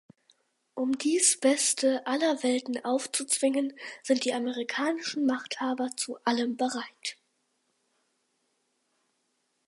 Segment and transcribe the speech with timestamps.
[0.73, 7.17] Um dies beste aller Welten aufzuzwingen, sind die amerikanischen Machthaber zu allem bereit.